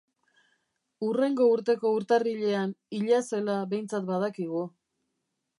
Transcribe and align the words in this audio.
Hurrengo 1.07 1.47
urteko 1.57 1.91
urtarrilean 1.99 2.75
hila 3.01 3.23
zela 3.29 3.61
behintzat 3.75 4.11
badakigu. 4.13 4.67